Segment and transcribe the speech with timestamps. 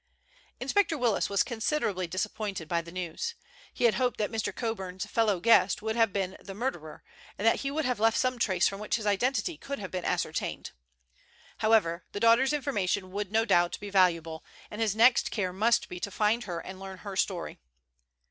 [0.59, 3.35] Inspector Willis was considerably disappointed by the news.
[3.71, 4.51] He had hoped that Mr.
[4.55, 7.03] Coburn's fellow guest would have been the murderer,
[7.37, 10.03] and that he would have left some trace from which his identity could have been
[10.03, 10.71] ascertained.
[11.59, 15.99] However, the daughter's information would no doubt be valuable, and his next care must be
[15.99, 17.59] to find her and learn her story.